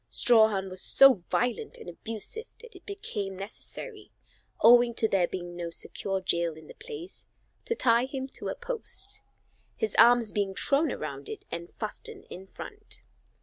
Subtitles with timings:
[0.09, 4.11] Strawhan was so violent and abusive that it became necessary,
[4.61, 7.27] owing to there being no secure jail in the place,
[7.65, 9.21] to tie him to a post,
[9.77, 13.03] his arms being thrown around it and fastened in front.